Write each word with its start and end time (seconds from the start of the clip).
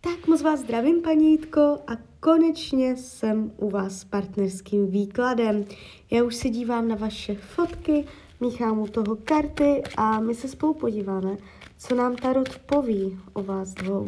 Tak 0.00 0.26
moc 0.26 0.42
vás 0.42 0.60
zdravím, 0.60 1.02
paní 1.02 1.30
Jitko, 1.30 1.60
a 1.60 1.92
konečně 2.20 2.96
jsem 2.96 3.52
u 3.56 3.70
vás 3.70 3.92
s 3.92 4.04
partnerským 4.04 4.90
výkladem. 4.90 5.64
Já 6.10 6.24
už 6.24 6.36
se 6.36 6.48
dívám 6.48 6.88
na 6.88 6.96
vaše 6.96 7.34
fotky, 7.34 8.04
míchám 8.40 8.78
u 8.78 8.86
toho 8.86 9.16
karty 9.16 9.82
a 9.96 10.20
my 10.20 10.34
se 10.34 10.48
spolu 10.48 10.74
podíváme, 10.74 11.36
co 11.78 11.94
nám 11.94 12.16
Tarot 12.16 12.58
poví 12.58 13.18
o 13.32 13.42
vás 13.42 13.74
dvou. 13.74 14.06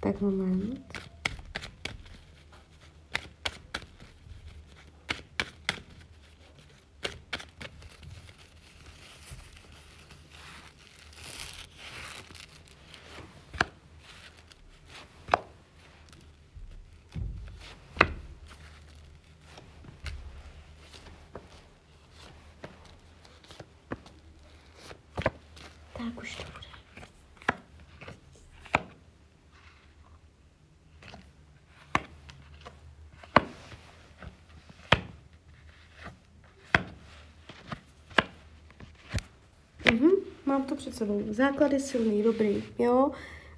Tak 0.00 0.20
moment. 0.20 1.11
Tak 26.04 26.22
už 26.22 26.36
to 26.36 26.42
bude. 26.52 26.62
Mhm, 39.92 40.10
mám 40.46 40.64
to 40.64 40.74
před 40.74 40.94
sebou. 40.94 41.22
Základ 41.30 41.72
je 41.72 41.80
silný, 41.80 42.22
dobrý, 42.22 42.64
jo. 42.78 43.10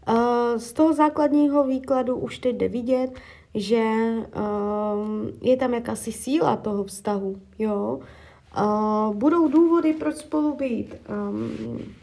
Uh, 0.08 0.56
z 0.56 0.72
toho 0.72 0.92
základního 0.92 1.64
výkladu 1.64 2.16
už 2.16 2.38
teď 2.38 2.56
jde 2.56 2.68
vidět, 2.68 3.10
že 3.54 3.82
um, 3.82 5.32
je 5.42 5.56
tam 5.56 5.74
jakási 5.74 6.12
síla 6.12 6.56
toho 6.56 6.84
vztahu, 6.84 7.40
jo. 7.58 8.00
Uh, 8.58 9.14
budou 9.14 9.48
důvody, 9.48 9.92
proč 9.92 10.16
spolu 10.16 10.54
být. 10.56 10.94
Um, 11.08 11.94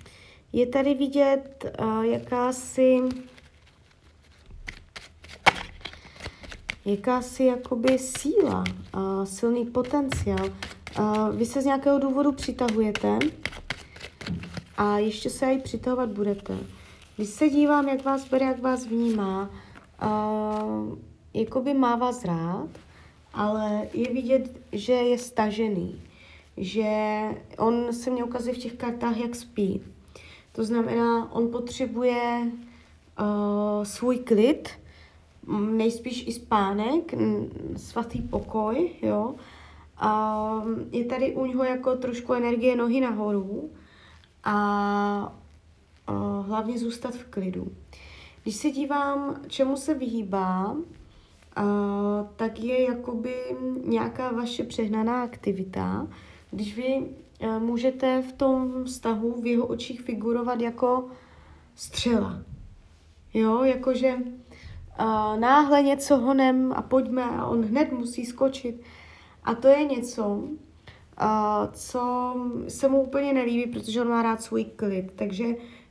je 0.54 0.66
tady 0.66 0.94
vidět 0.94 1.66
uh, 1.80 2.02
jakási 2.02 3.00
jakási 6.86 7.44
jakoby 7.44 7.98
síla, 7.98 8.64
uh, 8.96 9.24
silný 9.24 9.66
potenciál. 9.66 10.50
Uh, 11.00 11.36
vy 11.36 11.46
se 11.46 11.62
z 11.62 11.66
nějakého 11.66 12.00
důvodu 12.00 12.32
přitahujete 12.32 13.20
a 14.78 14.98
ještě 14.98 15.30
se 15.30 15.54
i 15.54 15.60
přitahovat 15.62 16.10
budete. 16.10 16.58
Když 17.16 17.30
se 17.30 17.50
dívám, 17.50 17.88
jak 17.88 18.06
vás 18.06 18.30
bere, 18.30 18.46
jak 18.46 18.60
vás 18.60 18.86
vnímá, 18.86 19.50
uh, 20.04 20.98
jakoby 21.34 21.74
má 21.74 21.96
vás 21.96 22.26
rád, 22.26 22.70
ale 23.34 23.88
je 23.94 24.14
vidět, 24.14 24.58
že 24.72 24.94
je 24.94 25.18
stažený, 25.18 26.02
že 26.58 26.92
on 27.58 27.94
se 27.94 28.10
mě 28.10 28.24
ukazuje 28.24 28.56
v 28.56 28.58
těch 28.58 28.74
kartách, 28.74 29.18
jak 29.18 29.36
spí. 29.36 29.82
To 30.52 30.64
znamená, 30.64 31.32
on 31.32 31.52
potřebuje 31.52 32.52
uh, 33.20 33.84
svůj 33.84 34.18
klid, 34.18 34.70
nejspíš 35.60 36.28
i 36.28 36.32
spánek, 36.32 37.14
svatý 37.78 38.22
pokoj, 38.22 38.92
jo. 39.02 39.36
A 39.98 40.64
je 40.92 41.06
tady 41.06 41.36
u 41.36 41.46
něho 41.46 41.64
jako 41.64 41.96
trošku 41.96 42.34
energie 42.34 42.76
nohy 42.76 43.02
nahoru 43.02 43.70
a 44.44 45.34
uh, 46.10 46.46
hlavně 46.46 46.80
zůstat 46.80 47.16
v 47.16 47.24
klidu. 47.24 47.68
Když 48.44 48.56
se 48.56 48.72
dívám, 48.72 49.42
čemu 49.48 49.78
se 49.78 49.94
vyhýbá, 49.94 50.72
uh, 50.72 50.84
tak 52.36 52.60
je 52.60 52.82
jakoby 52.82 53.36
nějaká 53.86 54.32
vaše 54.32 54.64
přehnaná 54.64 55.24
aktivita, 55.24 56.08
když 56.52 56.76
vy 56.76 57.06
můžete 57.60 58.22
v 58.22 58.34
tom 58.34 58.84
vztahu 58.84 59.42
v 59.42 59.46
jeho 59.46 59.66
očích 59.66 60.02
figurovat 60.02 60.62
jako 60.62 61.10
střela. 61.76 62.42
Jo, 63.34 63.64
jakože 63.64 64.16
uh, 64.16 65.40
náhle 65.40 65.82
něco 65.82 66.18
honem 66.18 66.74
a 66.76 66.82
pojďme 66.82 67.24
a 67.24 67.46
on 67.46 67.64
hned 67.64 67.92
musí 67.92 68.26
skočit. 68.26 68.82
A 69.44 69.56
to 69.56 69.68
je 69.68 69.86
něco, 69.86 70.26
uh, 70.26 70.48
co 71.72 72.36
se 72.68 72.88
mu 72.88 73.02
úplně 73.02 73.34
nelíbí, 73.34 73.72
protože 73.72 74.02
on 74.02 74.10
má 74.10 74.22
rád 74.22 74.42
svůj 74.42 74.64
klid. 74.64 75.12
Takže 75.16 75.46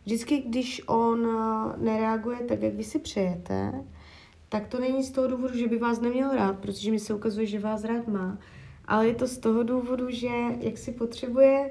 vždycky, 0.04 0.38
když 0.38 0.82
on 0.86 1.26
uh, 1.26 1.72
nereaguje 1.76 2.38
tak, 2.38 2.62
jak 2.62 2.74
vy 2.74 2.84
si 2.84 2.98
přejete, 2.98 3.84
tak 4.48 4.68
to 4.68 4.80
není 4.80 5.02
z 5.02 5.10
toho 5.10 5.28
důvodu, 5.28 5.58
že 5.58 5.68
by 5.68 5.78
vás 5.78 6.00
neměl 6.00 6.30
rád, 6.30 6.58
protože 6.58 6.90
mi 6.90 6.98
se 6.98 7.14
ukazuje, 7.14 7.46
že 7.46 7.58
vás 7.58 7.84
rád 7.84 8.08
má, 8.08 8.38
ale 8.90 9.06
je 9.06 9.14
to 9.14 9.26
z 9.26 9.38
toho 9.38 9.62
důvodu, 9.62 10.10
že 10.10 10.28
jak 10.60 10.78
si 10.78 10.92
potřebuje 10.92 11.70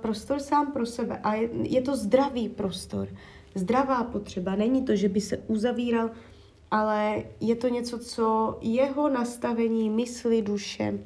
prostor 0.00 0.38
sám 0.38 0.72
pro 0.72 0.86
sebe. 0.86 1.20
A 1.22 1.34
je, 1.34 1.48
je 1.62 1.80
to 1.82 1.96
zdravý 1.96 2.48
prostor, 2.48 3.08
zdravá 3.54 4.04
potřeba. 4.04 4.54
Není 4.56 4.82
to, 4.82 4.96
že 4.96 5.08
by 5.08 5.20
se 5.20 5.36
uzavíral, 5.36 6.10
ale 6.70 7.22
je 7.40 7.54
to 7.54 7.68
něco, 7.68 7.98
co 7.98 8.58
jeho 8.60 9.08
nastavení 9.08 9.90
mysli, 9.90 10.42
duše 10.42 10.98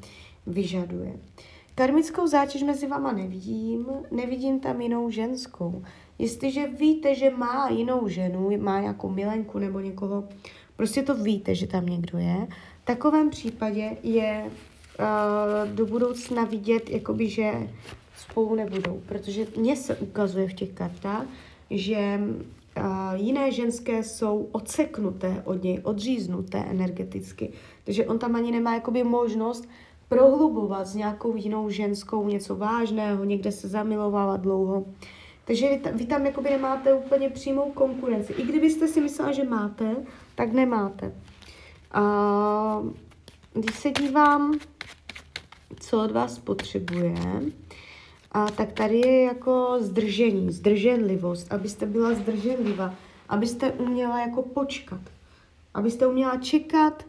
vyžaduje. 0.46 1.18
Karmickou 1.74 2.26
zátěž 2.26 2.62
mezi 2.62 2.86
váma 2.86 3.12
nevidím, 3.12 3.86
nevidím 4.10 4.60
tam 4.60 4.80
jinou 4.80 5.10
ženskou. 5.10 5.82
Jestliže 6.18 6.66
víte, 6.66 7.14
že 7.14 7.30
má 7.30 7.68
jinou 7.68 8.08
ženu, 8.08 8.50
má 8.58 8.80
nějakou 8.80 9.10
milenku 9.10 9.58
nebo 9.58 9.80
někoho, 9.80 10.28
prostě 10.76 11.02
to 11.02 11.14
víte, 11.14 11.54
že 11.54 11.66
tam 11.66 11.86
někdo 11.86 12.18
je, 12.18 12.46
v 12.82 12.84
takovém 12.84 13.30
případě 13.30 13.96
je 14.02 14.50
uh, 14.98 15.70
do 15.74 15.86
budoucna 15.86 16.44
vidět, 16.44 16.90
jakoby, 16.90 17.28
že 17.28 17.68
spolu 18.16 18.54
nebudou, 18.54 19.02
protože 19.08 19.46
mně 19.56 19.76
se 19.76 19.96
ukazuje 19.96 20.48
v 20.48 20.54
těch 20.54 20.72
kartách, 20.72 21.26
že 21.70 22.20
uh, 22.20 22.84
jiné 23.14 23.52
ženské 23.52 24.02
jsou 24.02 24.48
odseknuté 24.52 25.42
od 25.44 25.62
něj, 25.62 25.80
odříznuté 25.82 26.58
energeticky. 26.58 27.52
Takže 27.84 28.06
on 28.06 28.18
tam 28.18 28.36
ani 28.36 28.52
nemá 28.52 28.74
jakoby 28.74 29.04
možnost 29.04 29.68
prohlubovat 30.08 30.86
s 30.86 30.94
nějakou 30.94 31.36
jinou 31.36 31.70
ženskou 31.70 32.28
něco 32.28 32.56
vážného, 32.56 33.24
někde 33.24 33.52
se 33.52 33.68
zamilovávat 33.68 34.40
dlouho. 34.40 34.84
Takže 35.44 35.68
vy, 35.68 35.80
vy 35.92 36.06
tam 36.06 36.26
jakoby 36.26 36.50
nemáte 36.50 36.94
úplně 36.94 37.30
přímou 37.30 37.70
konkurenci. 37.72 38.32
I 38.32 38.42
kdybyste 38.42 38.88
si 38.88 39.00
myslela, 39.00 39.32
že 39.32 39.44
máte, 39.44 39.96
tak 40.34 40.52
nemáte. 40.52 41.12
A 41.92 42.82
když 43.54 43.76
se 43.76 43.90
dívám, 43.90 44.58
co 45.80 46.04
od 46.04 46.10
vás 46.10 46.38
potřebuje, 46.38 47.14
a 48.32 48.50
tak 48.50 48.72
tady 48.72 48.98
je 48.98 49.22
jako 49.22 49.76
zdržení, 49.80 50.52
zdrženlivost, 50.52 51.52
abyste 51.52 51.86
byla 51.86 52.14
zdrženlivá, 52.14 52.94
abyste 53.28 53.72
uměla 53.72 54.20
jako 54.20 54.42
počkat, 54.42 55.00
abyste 55.74 56.06
uměla 56.06 56.36
čekat, 56.36 57.06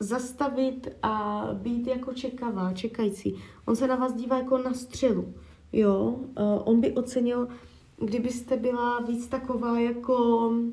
zastavit 0.00 0.88
a 1.02 1.44
být 1.52 1.86
jako 1.86 2.12
čekavá, 2.12 2.72
čekající. 2.72 3.36
On 3.66 3.76
se 3.76 3.88
na 3.88 3.96
vás 3.96 4.14
dívá 4.14 4.38
jako 4.38 4.58
na 4.58 4.74
střelu, 4.74 5.34
jo. 5.72 6.16
On 6.64 6.80
by 6.80 6.92
ocenil, 6.92 7.48
kdybyste 7.98 8.56
byla 8.56 9.00
víc 9.00 9.26
taková 9.26 9.80
jako 9.80 10.48
uh, 10.48 10.64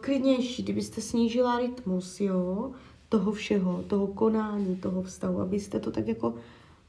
klidnější, 0.00 0.62
kdybyste 0.62 1.00
snížila 1.00 1.58
rytmus, 1.58 2.20
jo, 2.20 2.72
toho 3.08 3.32
všeho, 3.32 3.84
toho 3.86 4.06
konání, 4.06 4.76
toho 4.76 5.02
vztahu, 5.02 5.40
abyste 5.40 5.80
to 5.80 5.90
tak 5.90 6.08
jako 6.08 6.34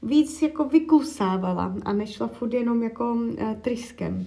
víc 0.02 0.42
jako 0.42 0.64
vykusávala 0.64 1.74
a 1.84 1.92
nešla 1.92 2.26
furt 2.26 2.52
jenom 2.52 2.82
jako 2.82 3.14
uh, 3.14 3.54
tryskem. 3.60 4.26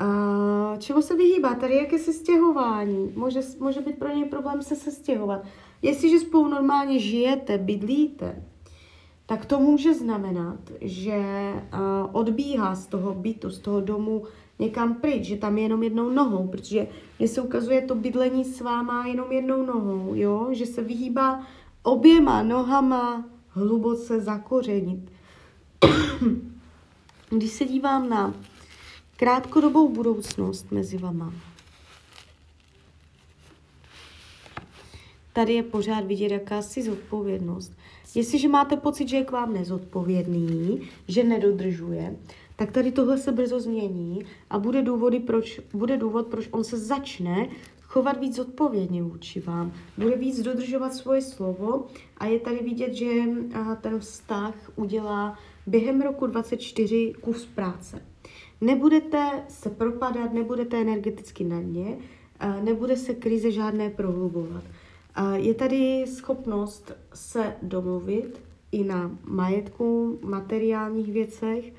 Uh, 0.00 0.78
čemu 0.78 1.02
se 1.02 1.16
vyhýbá? 1.16 1.54
Tady 1.54 1.76
jak 1.76 1.92
je 1.92 1.98
se 1.98 2.12
stěhování. 2.12 3.12
Může, 3.16 3.40
může 3.60 3.80
být 3.80 3.98
pro 3.98 4.08
něj 4.08 4.24
problém 4.24 4.62
se 4.62 4.76
sestěhovat. 4.76 5.44
Jestliže 5.82 6.20
spolu 6.20 6.48
normálně 6.48 6.98
žijete, 6.98 7.58
bydlíte, 7.58 8.42
tak 9.26 9.46
to 9.46 9.60
může 9.60 9.94
znamenat, 9.94 10.58
že 10.80 11.22
uh, 11.54 11.80
odbíhá 12.12 12.74
z 12.74 12.86
toho 12.86 13.14
bytu, 13.14 13.50
z 13.50 13.58
toho 13.58 13.80
domu 13.80 14.24
někam 14.58 14.94
pryč, 14.94 15.24
že 15.24 15.36
tam 15.36 15.58
je 15.58 15.62
jenom 15.62 15.82
jednou 15.82 16.10
nohou, 16.10 16.48
protože 16.48 16.86
mně 17.18 17.28
se 17.28 17.40
ukazuje 17.40 17.82
to 17.82 17.94
bydlení 17.94 18.44
s 18.44 18.60
váma 18.60 19.06
jenom 19.06 19.32
jednou 19.32 19.66
nohou, 19.66 20.14
jo? 20.14 20.48
že 20.52 20.66
se 20.66 20.82
vyhýbá 20.82 21.46
oběma 21.82 22.42
nohama 22.42 23.24
hluboce 23.48 24.20
zakořenit. 24.20 25.10
Když 27.30 27.50
se 27.50 27.64
dívám 27.64 28.08
na 28.08 28.34
krátkodobou 29.16 29.88
budoucnost 29.88 30.72
mezi 30.72 30.98
vama, 30.98 31.32
tady 35.32 35.52
je 35.52 35.62
pořád 35.62 36.04
vidět 36.04 36.32
jakási 36.32 36.82
zodpovědnost. 36.82 37.72
Jestliže 38.14 38.48
máte 38.48 38.76
pocit, 38.76 39.08
že 39.08 39.16
je 39.16 39.24
k 39.24 39.30
vám 39.30 39.52
nezodpovědný, 39.52 40.80
že 41.08 41.24
nedodržuje, 41.24 42.16
tak 42.56 42.72
tady 42.72 42.92
tohle 42.92 43.18
se 43.18 43.32
brzo 43.32 43.60
změní 43.60 44.24
a 44.50 44.58
bude, 44.58 44.82
důvody, 44.82 45.20
proč, 45.20 45.60
bude 45.72 45.96
důvod, 45.96 46.26
proč 46.26 46.48
on 46.50 46.64
se 46.64 46.78
začne 46.78 47.48
chovat 47.82 48.20
víc 48.20 48.38
odpovědně 48.38 49.02
vůči 49.02 49.40
vám, 49.40 49.72
bude 49.98 50.16
víc 50.16 50.42
dodržovat 50.42 50.94
svoje 50.94 51.22
slovo 51.22 51.86
a 52.18 52.26
je 52.26 52.40
tady 52.40 52.58
vidět, 52.58 52.94
že 52.94 53.06
ten 53.80 53.98
vztah 53.98 54.54
udělá 54.76 55.38
během 55.66 56.00
roku 56.00 56.26
24 56.26 57.12
kus 57.20 57.46
práce. 57.46 58.02
Nebudete 58.60 59.44
se 59.48 59.70
propadat, 59.70 60.32
nebudete 60.32 60.80
energeticky 60.80 61.44
na 61.44 61.60
dně, 61.60 61.98
nebude 62.64 62.96
se 62.96 63.14
krize 63.14 63.50
žádné 63.50 63.90
prohlubovat. 63.90 64.64
Je 65.34 65.54
tady 65.54 66.04
schopnost 66.06 66.92
se 67.14 67.56
domluvit 67.62 68.40
i 68.72 68.84
na 68.84 69.18
majetku, 69.24 70.18
materiálních 70.22 71.12
věcech 71.12 71.72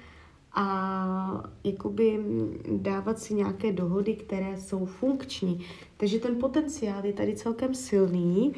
a 0.56 1.44
jakoby 1.63 2.19
dávat 2.72 3.19
si 3.19 3.34
nějaké 3.34 3.72
dohody, 3.72 4.13
které 4.13 4.57
jsou 4.57 4.86
funkční. 4.86 5.66
Takže 5.98 6.19
ten 6.19 6.36
potenciál 6.36 7.06
je 7.06 7.13
tady 7.13 7.36
celkem 7.36 7.75
silný. 7.75 8.54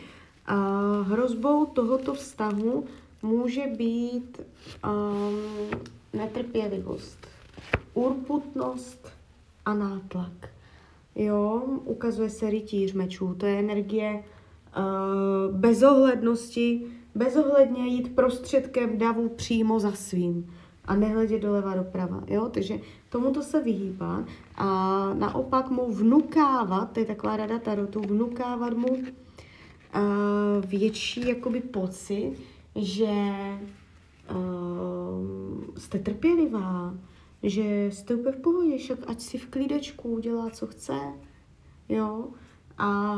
A 0.45 0.55
hrozbou 1.01 1.65
tohoto 1.65 2.13
vztahu 2.13 2.85
může 3.21 3.67
být 3.67 4.41
um, 4.85 5.79
netrpělivost, 6.13 7.27
urputnost 7.93 9.11
a 9.65 9.73
nátlak. 9.73 10.49
Jo, 11.15 11.63
ukazuje 11.85 12.29
se 12.29 12.49
rytíř 12.49 12.93
mečů, 12.93 13.35
to 13.37 13.45
je 13.45 13.59
energie 13.59 14.23
uh, 14.77 15.55
bezohlednosti, 15.55 16.85
bezohledně 17.15 17.87
jít 17.87 18.15
prostředkem 18.15 18.97
davu 18.97 19.29
přímo 19.29 19.79
za 19.79 19.91
svým 19.91 20.53
a 20.87 20.95
nehledět 20.95 21.41
doleva 21.41 21.75
doprava, 21.75 22.23
jo, 22.27 22.49
takže 22.49 22.79
tomuto 23.09 23.41
se 23.41 23.61
vyhýbá 23.61 24.25
a 24.55 24.67
naopak 25.13 25.69
mu 25.69 25.93
vnukávat, 25.93 26.91
to 26.91 26.99
je 26.99 27.05
taková 27.05 27.37
rada 27.37 27.59
tarotu, 27.59 28.01
vnukávat 28.01 28.73
mu 28.73 28.87
uh, 28.87 29.05
větší 30.65 31.27
jakoby 31.27 31.61
pocit, 31.61 32.33
že 32.75 33.13
uh, 34.35 35.77
jste 35.77 35.99
trpělivá, 35.99 36.93
že 37.43 37.89
jste 37.91 38.15
úplně 38.15 38.35
v 38.35 38.41
pohodě, 38.41 38.77
však 38.77 38.99
ať 39.07 39.21
si 39.21 39.37
v 39.37 39.47
klídečku 39.47 40.19
dělá, 40.19 40.49
co 40.49 40.67
chce, 40.67 40.99
jo, 41.89 42.27
a 42.77 43.15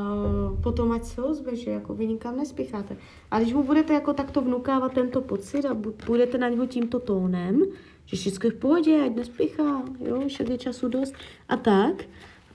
potom 0.64 0.92
ať 0.92 1.04
se 1.04 1.24
ozve, 1.24 1.56
že 1.56 1.72
jako 1.72 1.94
vy 1.94 2.08
nikam 2.08 2.38
nespěcháte. 2.38 2.98
A 3.32 3.40
když 3.40 3.54
mu 3.54 3.64
budete 3.64 3.94
jako 3.94 4.14
takto 4.14 4.42
vnukávat 4.42 4.94
tento 4.94 5.22
pocit 5.22 5.66
a 5.66 5.78
budete 6.06 6.38
na 6.38 6.50
něho 6.50 6.66
tímto 6.66 7.00
tónem, 7.00 7.64
že 8.06 8.18
všechno 8.18 8.48
je 8.48 8.52
v 8.52 8.60
pohodě, 8.60 9.02
ať 9.06 9.16
nespěchá, 9.16 9.84
jo, 10.00 10.28
však 10.28 10.50
je 10.50 10.58
času 10.58 10.88
dost 10.88 11.14
a 11.50 11.58
tak, 11.58 12.04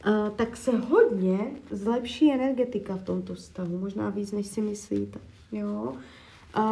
a, 0.03 0.31
tak 0.31 0.57
se 0.57 0.79
hodně 0.79 1.39
zlepší 1.71 2.33
energetika 2.33 2.97
v 2.97 3.05
tomto 3.05 3.37
stavu, 3.37 3.79
možná 3.79 4.11
víc, 4.11 4.33
než 4.33 4.47
si 4.47 4.61
myslíte, 4.61 5.19
jo. 5.53 5.95
A, 6.55 6.65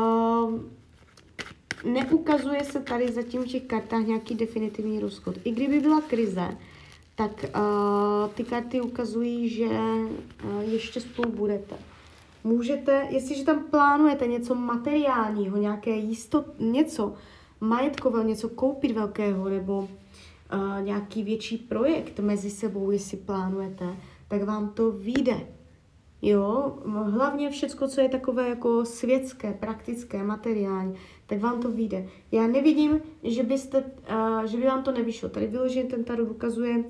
neukazuje 1.84 2.64
se 2.64 2.81
tady 2.81 3.12
zatím 3.12 3.43
v 3.43 3.46
těch 3.46 3.62
kartách 3.62 4.06
nějaký 4.06 4.34
definitivní 4.34 5.00
rozchod. 5.00 5.34
I 5.44 5.50
kdyby 5.50 5.81
byla 5.81 6.00
krize, 6.00 6.49
tak 7.28 7.44
uh, 7.56 8.30
ty 8.34 8.44
karty 8.44 8.80
ukazují, 8.80 9.48
že 9.48 9.66
uh, 9.66 10.62
ještě 10.66 11.00
spolu 11.00 11.30
budete. 11.32 11.74
Můžete, 12.44 13.06
jestliže 13.10 13.44
tam 13.44 13.64
plánujete 13.64 14.26
něco 14.26 14.54
materiálního, 14.54 15.56
nějaké 15.56 15.90
jistot, 15.90 16.46
něco 16.58 17.14
majetkového, 17.60 18.24
něco 18.24 18.48
koupit 18.48 18.90
velkého, 18.90 19.48
nebo 19.48 19.78
uh, 19.78 19.88
nějaký 20.80 21.22
větší 21.22 21.56
projekt 21.56 22.19
mezi 22.19 22.50
sebou, 22.50 22.90
jestli 22.90 23.16
plánujete, 23.16 23.96
tak 24.28 24.42
vám 24.42 24.69
to 24.69 24.92
vyjde. 24.92 25.40
Jo, 26.22 26.78
hlavně 26.84 27.50
všecko, 27.50 27.88
co 27.88 28.00
je 28.00 28.08
takové 28.08 28.48
jako 28.48 28.84
světské, 28.84 29.52
praktické, 29.52 30.24
materiální, 30.24 30.94
tak 31.26 31.40
vám 31.40 31.60
to 31.60 31.70
vyjde. 31.70 32.08
Já 32.32 32.46
nevidím, 32.46 33.00
že, 33.22 33.42
byste, 33.42 33.84
uh, 34.10 34.44
že 34.44 34.56
by 34.56 34.64
vám 34.64 34.82
to 34.82 34.92
nevyšlo. 34.92 35.28
Tady 35.28 35.46
vyloženě 35.46 35.84
ten 35.84 36.04
tarot 36.04 36.30
ukazuje, 36.30 36.78
uh, 36.78 36.86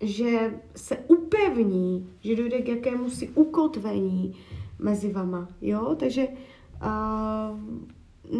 že 0.00 0.60
se 0.76 0.96
upevní, 0.96 2.10
že 2.20 2.36
dojde 2.36 2.62
k 2.62 2.68
jakému 2.68 3.10
si 3.10 3.28
ukotvení 3.28 4.36
mezi 4.78 5.12
vama, 5.12 5.48
jo, 5.60 5.96
takže 5.98 6.28
uh, 6.28 7.58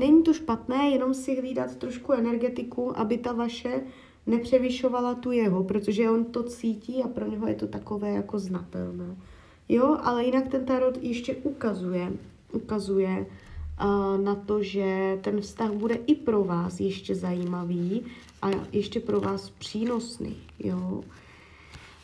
není 0.00 0.22
to 0.22 0.34
špatné, 0.34 0.90
jenom 0.90 1.14
si 1.14 1.40
hlídat 1.40 1.76
trošku 1.76 2.12
energetiku, 2.12 2.98
aby 2.98 3.18
ta 3.18 3.32
vaše 3.32 3.82
nepřevyšovala 4.26 5.14
tu 5.14 5.30
jeho, 5.30 5.64
protože 5.64 6.10
on 6.10 6.24
to 6.24 6.42
cítí 6.42 7.02
a 7.02 7.08
pro 7.08 7.26
něho 7.26 7.48
je 7.48 7.54
to 7.54 7.66
takové 7.66 8.10
jako 8.10 8.38
znatelné. 8.38 9.16
Jo, 9.68 9.98
ale 10.02 10.24
jinak 10.24 10.48
ten 10.48 10.64
tarot 10.64 10.98
ještě 11.02 11.34
ukazuje, 11.34 12.12
ukazuje 12.52 13.26
uh, 13.84 14.24
na 14.24 14.34
to, 14.34 14.62
že 14.62 15.18
ten 15.20 15.40
vztah 15.40 15.70
bude 15.70 15.94
i 15.94 16.14
pro 16.14 16.44
vás 16.44 16.80
ještě 16.80 17.14
zajímavý 17.14 18.02
a 18.42 18.50
ještě 18.72 19.00
pro 19.00 19.20
vás 19.20 19.50
přínosný, 19.50 20.36
jo. 20.58 21.04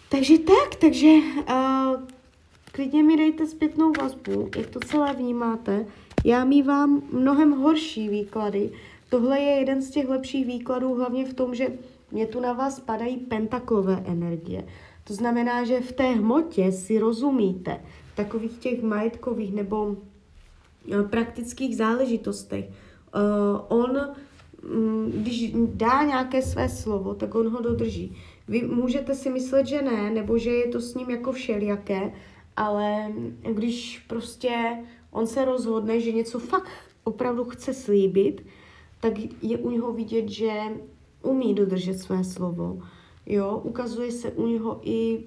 Takže 0.09 0.39
tak, 0.39 0.75
takže 0.81 1.09
uh, 1.09 2.03
klidně 2.73 3.03
mi 3.03 3.17
dejte 3.17 3.47
zpětnou 3.47 3.93
vazbu, 4.01 4.51
jak 4.57 4.67
to 4.71 4.81
celé 4.81 5.15
vnímáte. 5.15 5.87
Já 6.25 6.45
mývám 6.45 7.03
mnohem 7.13 7.51
horší 7.51 8.09
výklady. 8.09 8.71
Tohle 9.11 9.41
je 9.41 9.59
jeden 9.59 9.83
z 9.83 9.91
těch 9.91 10.09
lepších 10.09 10.47
výkladů, 10.47 10.95
hlavně 10.95 11.25
v 11.25 11.35
tom, 11.35 11.55
že 11.55 11.69
mě 12.11 12.27
tu 12.27 12.41
na 12.41 12.53
vás 12.53 12.81
padají 12.81 13.17
pentaklové 13.17 14.03
energie. 14.07 14.65
To 15.05 15.15
znamená, 15.15 15.65
že 15.65 15.81
v 15.81 15.93
té 15.93 16.07
hmotě 16.13 16.73
si 16.73 16.99
rozumíte, 16.99 17.81
v 18.13 18.17
takových 18.17 18.59
těch 18.59 18.83
majetkových 18.83 19.55
nebo 19.55 19.97
eh, 20.93 21.03
praktických 21.03 21.77
záležitostech. 21.77 22.65
Uh, 23.15 23.79
on, 23.79 23.99
um, 24.75 25.11
když 25.11 25.53
dá 25.67 26.03
nějaké 26.03 26.43
své 26.43 26.69
slovo, 26.69 27.15
tak 27.15 27.35
on 27.35 27.49
ho 27.49 27.63
dodrží. 27.63 28.17
Vy 28.49 28.63
můžete 28.63 29.15
si 29.15 29.31
myslet, 29.31 29.67
že 29.67 29.83
ne, 29.83 30.11
nebo 30.11 30.39
že 30.39 30.51
je 30.51 30.69
to 30.69 30.81
s 30.81 30.95
ním 30.95 31.11
jako 31.11 31.33
všelijaké, 31.33 32.13
ale 32.57 33.13
když 33.53 34.05
prostě 34.09 34.79
on 35.11 35.27
se 35.27 35.45
rozhodne, 35.45 36.01
že 36.01 36.13
něco 36.13 36.39
fakt 36.39 36.69
opravdu 37.05 37.45
chce 37.45 37.75
slíbit, 37.75 38.47
tak 39.01 39.13
je 39.43 39.59
u 39.59 39.71
něho 39.71 39.93
vidět, 39.93 40.29
že 40.29 40.51
umí 41.23 41.55
dodržet 41.55 41.99
své 41.99 42.25
slovo. 42.25 42.83
Jo, 43.27 43.61
ukazuje 43.65 44.13
se 44.13 44.31
u 44.31 44.47
něho 44.47 44.81
i 44.83 45.25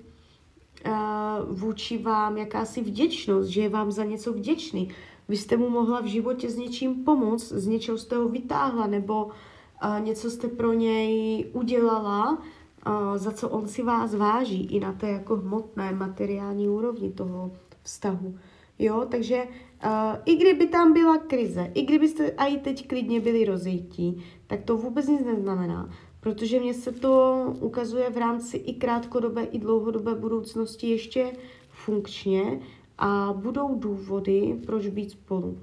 uh, 0.85 1.57
vůči 1.57 1.97
vám 1.97 2.37
jakási 2.37 2.81
vděčnost, 2.81 3.49
že 3.49 3.61
je 3.61 3.69
vám 3.69 3.91
za 3.91 4.03
něco 4.03 4.33
vděčný. 4.33 4.89
Vy 5.29 5.37
jste 5.37 5.57
mu 5.57 5.69
mohla 5.69 6.01
v 6.01 6.05
životě 6.05 6.49
s 6.49 6.57
něčím 6.57 7.03
pomoct, 7.03 7.51
z 7.51 7.67
něčeho 7.67 7.97
jste 7.97 8.15
ho 8.15 8.29
vytáhla, 8.29 8.87
nebo 8.87 9.25
uh, 9.25 9.99
něco 9.99 10.31
jste 10.31 10.47
pro 10.47 10.73
něj 10.73 11.45
udělala, 11.53 12.31
uh, 12.31 13.17
za 13.17 13.31
co 13.31 13.49
on 13.49 13.67
si 13.67 13.83
vás 13.83 14.15
váží, 14.15 14.65
i 14.65 14.79
na 14.79 14.93
té 14.93 15.09
jako 15.09 15.35
hmotné, 15.35 15.91
materiální 15.91 16.69
úrovni 16.69 17.11
toho 17.11 17.51
vztahu. 17.83 18.35
Jo, 18.81 19.05
takže 19.09 19.43
uh, 19.43 19.91
i 20.25 20.35
kdyby 20.35 20.67
tam 20.67 20.93
byla 20.93 21.17
krize, 21.17 21.71
i 21.73 21.81
kdybyste 21.81 22.27
i 22.27 22.57
teď 22.57 22.87
klidně 22.87 23.19
byli 23.19 23.45
rozejtí, 23.45 24.23
tak 24.47 24.63
to 24.63 24.77
vůbec 24.77 25.07
nic 25.07 25.25
neznamená, 25.25 25.89
protože 26.19 26.59
mně 26.59 26.73
se 26.73 26.91
to 26.91 27.45
ukazuje 27.59 28.09
v 28.09 28.17
rámci 28.17 28.57
i 28.57 28.73
krátkodobé, 28.73 29.43
i 29.43 29.59
dlouhodobé 29.59 30.15
budoucnosti 30.15 30.89
ještě 30.89 31.31
funkčně 31.69 32.59
a 32.97 33.33
budou 33.37 33.75
důvody, 33.75 34.59
proč 34.65 34.87
být 34.87 35.11
spolu. 35.11 35.57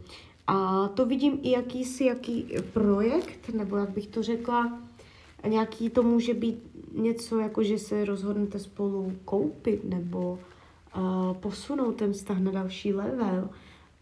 A 0.47 0.89
to 0.89 1.07
vidím 1.07 1.39
i 1.43 1.51
jakýsi 1.51 2.05
jaký 2.05 2.47
projekt, 2.73 3.49
nebo 3.55 3.77
jak 3.77 3.91
bych 3.91 4.07
to 4.07 4.23
řekla, 4.23 4.79
nějaký 5.49 5.91
to 5.91 6.03
může 6.03 6.35
být 6.35 6.63
něco, 6.95 7.39
jako 7.39 7.63
že 7.63 7.79
se 7.79 8.05
rozhodnete 8.05 8.59
spolu 8.59 9.13
koupit, 9.25 9.85
nebo 9.85 10.39
posunout 11.41 11.93
ten 11.93 12.13
vztah 12.13 12.39
na 12.39 12.51
další 12.51 12.95
level. 12.95 13.49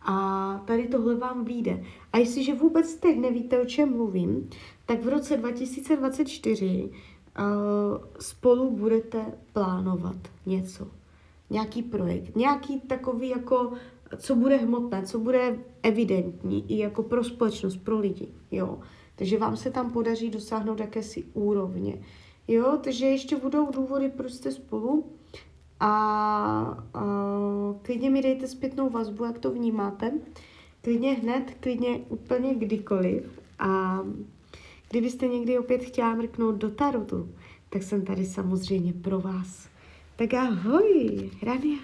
A 0.03 0.59
tady 0.67 0.89
tohle 0.89 1.15
vám 1.15 1.45
vyjde. 1.45 1.85
A 2.13 2.19
jestliže 2.19 2.55
vůbec 2.55 2.95
teď 2.95 3.19
nevíte, 3.19 3.61
o 3.61 3.65
čem 3.65 3.97
mluvím, 3.97 4.51
tak 4.87 5.03
v 5.03 5.09
roce 5.09 5.37
2024 5.37 6.91
uh, 6.91 8.05
spolu 8.21 8.71
budete 8.71 9.25
plánovat 9.53 10.17
něco. 10.47 10.89
Nějaký 11.51 11.83
projekt, 11.83 12.37
nějaký 12.37 12.81
takový 12.81 13.29
jako, 13.29 13.73
co 14.17 14.35
bude 14.35 14.57
hmotné, 14.57 15.07
co 15.07 15.19
bude 15.19 15.59
evidentní 15.83 16.73
i 16.73 16.79
jako 16.79 17.03
pro 17.03 17.25
společnost, 17.25 17.77
pro 17.77 17.99
lidi, 17.99 18.29
jo. 18.51 18.79
Takže 19.17 19.39
vám 19.39 19.57
se 19.57 19.71
tam 19.71 19.91
podaří 19.91 20.31
dosáhnout 20.31 20.81
jakési 20.81 21.25
úrovně, 21.35 22.03
jo. 22.49 22.79
Takže 22.85 23.07
ještě 23.07 23.37
budou 23.37 23.71
důvody, 23.71 24.13
proč 24.17 24.33
jste 24.33 24.53
spolu 24.53 25.05
a, 25.81 25.89
a 26.95 27.05
klidně 27.83 28.11
mi 28.11 28.23
dejte 28.23 28.47
zpětnou 28.47 28.91
vazbu, 28.91 29.25
jak 29.25 29.39
to 29.39 29.51
vnímáte. 29.51 30.13
Klidně 30.83 31.13
hned, 31.13 31.57
klidně 31.61 31.99
úplně 32.09 32.55
kdykoliv. 32.55 33.41
A 33.59 34.01
Kdybyste 34.91 35.29
někdy 35.29 35.59
opět 35.59 35.85
chtěla 35.85 36.15
mrknout 36.15 36.55
do 36.55 36.71
tarotu, 36.71 37.29
tak 37.71 37.83
jsem 37.83 38.05
tady 38.05 38.27
samozřejmě 38.27 38.93
pro 38.93 39.21
vás. 39.21 39.69
Tak 40.17 40.35
ahoj, 40.35 41.31
Rania. 41.43 41.79